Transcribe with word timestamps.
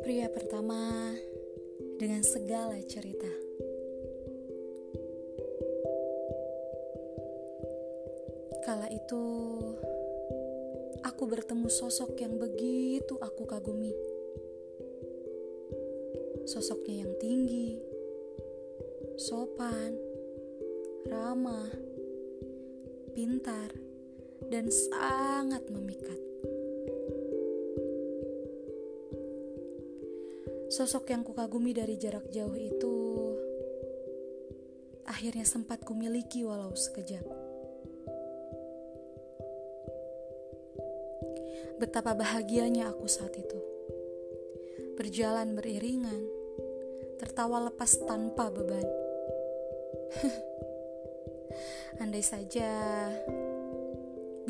Pria 0.00 0.32
pertama 0.32 1.12
dengan 2.00 2.24
segala 2.24 2.80
cerita. 2.88 3.28
Kala 8.64 8.88
itu, 8.88 9.24
aku 11.04 11.28
bertemu 11.28 11.68
sosok 11.68 12.16
yang 12.24 12.40
begitu 12.40 13.20
aku 13.20 13.44
kagumi. 13.44 13.92
Sosoknya 16.48 17.04
yang 17.04 17.12
tinggi, 17.20 17.76
sopan, 19.20 19.92
ramah, 21.04 21.68
pintar, 23.12 23.89
dan 24.50 24.66
sangat 24.66 25.62
memikat. 25.70 26.18
Sosok 30.70 31.10
yang 31.14 31.22
kukagumi 31.22 31.70
dari 31.70 31.94
jarak 31.98 32.26
jauh 32.34 32.54
itu 32.54 32.94
akhirnya 35.06 35.46
sempat 35.46 35.82
kumiliki 35.86 36.42
walau 36.42 36.74
sekejap. 36.74 37.26
Betapa 41.78 42.12
bahagianya 42.12 42.90
aku 42.92 43.08
saat 43.08 43.34
itu. 43.34 43.58
Berjalan 44.94 45.56
beriringan, 45.56 46.22
tertawa 47.16 47.72
lepas 47.72 47.98
tanpa 48.04 48.52
beban. 48.52 48.84
Andai 52.04 52.22
saja 52.22 52.68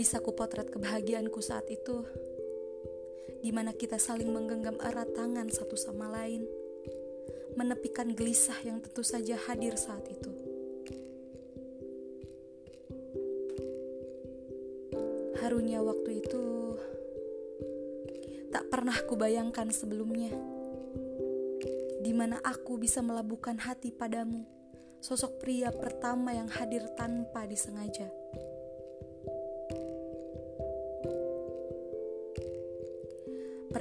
bisa 0.01 0.17
kupotret 0.25 0.73
kebahagiaanku 0.73 1.45
saat 1.45 1.69
itu 1.69 2.01
di 3.45 3.53
mana 3.53 3.77
kita 3.77 4.01
saling 4.01 4.33
menggenggam 4.33 4.81
erat 4.81 5.13
tangan 5.13 5.53
satu 5.53 5.77
sama 5.77 6.09
lain, 6.09 6.49
menepikan 7.53 8.17
gelisah 8.17 8.57
yang 8.65 8.81
tentu 8.81 9.05
saja 9.05 9.37
hadir 9.37 9.77
saat 9.77 10.09
itu. 10.09 10.33
Harunya 15.45 15.85
waktu 15.85 16.25
itu 16.25 16.45
tak 18.49 18.73
pernah 18.73 18.97
kubayangkan 19.05 19.69
sebelumnya, 19.69 20.33
di 22.01 22.13
mana 22.17 22.41
aku 22.41 22.81
bisa 22.81 23.05
melabuhkan 23.05 23.61
hati 23.61 23.93
padamu, 23.93 24.49
sosok 25.05 25.45
pria 25.45 25.69
pertama 25.73 26.33
yang 26.33 26.49
hadir 26.49 26.89
tanpa 26.97 27.45
disengaja. 27.45 28.09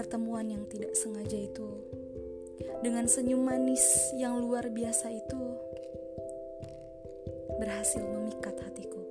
Pertemuan 0.09 0.49
yang 0.49 0.65
tidak 0.65 0.97
sengaja 0.97 1.37
itu 1.37 1.69
dengan 2.81 3.05
senyum 3.05 3.45
manis 3.45 4.09
yang 4.17 4.41
luar 4.41 4.65
biasa 4.73 5.05
itu 5.13 5.37
berhasil 7.61 8.01
memikat 8.01 8.57
hatiku. 8.57 9.05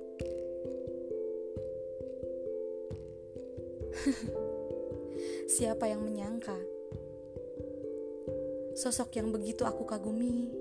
Siapa 5.55 5.87
yang 5.87 6.03
menyangka 6.03 6.59
sosok 8.75 9.23
yang 9.23 9.31
begitu 9.31 9.63
aku 9.63 9.87
kagumi 9.87 10.51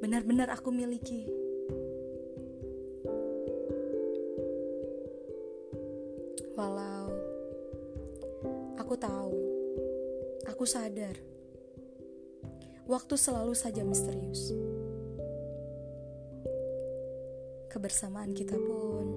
benar-benar 0.00 0.48
aku 0.48 0.72
miliki. 0.72 1.28
Walau 6.56 7.23
Aku 8.84 9.00
tahu, 9.00 9.32
aku 10.44 10.68
sadar, 10.68 11.16
waktu 12.84 13.16
selalu 13.16 13.56
saja 13.56 13.80
misterius. 13.80 14.52
Kebersamaan 17.72 18.36
kita 18.36 18.60
pun 18.60 19.16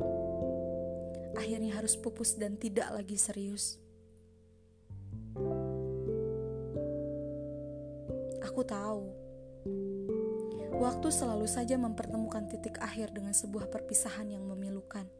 akhirnya 1.35 1.75
harus 1.75 1.99
pupus 1.99 2.39
dan 2.39 2.55
tidak 2.55 2.87
lagi 2.95 3.19
serius. 3.19 3.75
Aku 8.47 8.63
tahu, 8.63 9.03
waktu 10.79 11.11
selalu 11.11 11.43
saja 11.43 11.75
mempertemukan 11.75 12.47
titik 12.47 12.79
akhir 12.79 13.11
dengan 13.11 13.35
sebuah 13.35 13.67
perpisahan 13.67 14.31
yang 14.31 14.47
memilukan. 14.47 15.11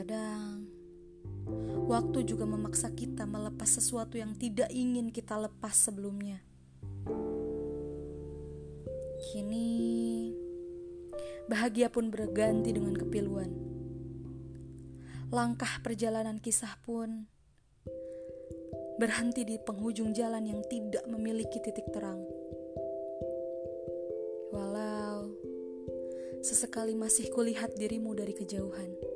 Terkadang, 0.00 0.64
waktu 1.84 2.24
juga 2.24 2.48
memaksa 2.48 2.88
kita 2.88 3.28
melepas 3.28 3.68
sesuatu 3.68 4.16
yang 4.16 4.32
tidak 4.32 4.72
ingin 4.72 5.12
kita 5.12 5.36
lepas 5.36 5.76
sebelumnya. 5.76 6.40
Kini, 9.28 10.32
bahagia 11.52 11.92
pun 11.92 12.08
berganti 12.08 12.72
dengan 12.72 12.96
kepiluan. 12.96 13.52
Langkah 15.28 15.84
perjalanan 15.84 16.40
kisah 16.40 16.80
pun 16.80 17.28
berhenti 18.96 19.44
di 19.44 19.60
penghujung 19.60 20.16
jalan 20.16 20.48
yang 20.48 20.64
tidak 20.64 21.04
memiliki 21.12 21.60
titik 21.60 21.84
terang. 21.92 22.24
Walau 24.48 25.28
sesekali 26.40 26.96
masih 26.96 27.28
kulihat 27.28 27.76
dirimu 27.76 28.16
dari 28.16 28.32
kejauhan. 28.32 29.09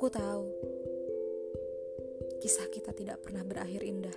Aku 0.00 0.08
tahu 0.08 0.48
kisah 2.40 2.64
kita 2.72 2.88
tidak 2.96 3.20
pernah 3.20 3.44
berakhir 3.44 3.84
indah. 3.84 4.16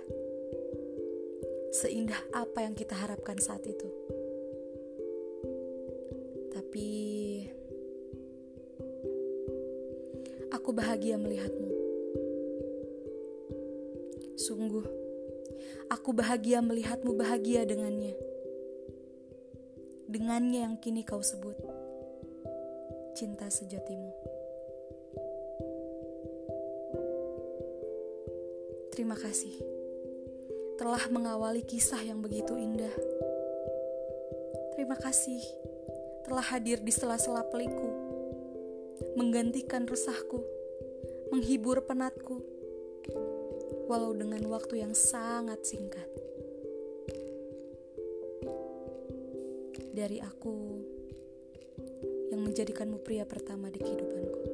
Seindah 1.76 2.16
apa 2.32 2.64
yang 2.64 2.72
kita 2.72 2.96
harapkan 2.96 3.36
saat 3.36 3.60
itu. 3.68 3.84
Tapi 6.56 6.88
aku 10.56 10.72
bahagia 10.72 11.20
melihatmu. 11.20 11.68
Sungguh, 14.40 14.88
aku 15.92 16.16
bahagia 16.16 16.64
melihatmu 16.64 17.12
bahagia 17.12 17.68
dengannya. 17.68 18.16
Dengannya 20.08 20.64
yang 20.64 20.80
kini 20.80 21.04
kau 21.04 21.20
sebut 21.20 21.60
cinta 23.12 23.52
sejatimu. 23.52 24.33
Terima 28.94 29.18
kasih 29.18 29.58
telah 30.78 31.02
mengawali 31.10 31.66
kisah 31.66 31.98
yang 31.98 32.22
begitu 32.22 32.54
indah. 32.54 32.94
Terima 34.78 34.94
kasih 34.94 35.42
telah 36.22 36.46
hadir 36.54 36.78
di 36.78 36.94
sela-sela 36.94 37.42
peliku, 37.50 37.90
menggantikan 39.18 39.82
resahku, 39.90 40.46
menghibur 41.34 41.82
penatku, 41.82 42.38
walau 43.90 44.14
dengan 44.14 44.46
waktu 44.46 44.86
yang 44.86 44.94
sangat 44.94 45.66
singkat. 45.66 46.06
Dari 49.90 50.22
aku, 50.22 50.54
yang 52.30 52.46
menjadikanmu 52.46 53.02
pria 53.02 53.26
pertama 53.26 53.74
di 53.74 53.82
kehidupanku. 53.82 54.53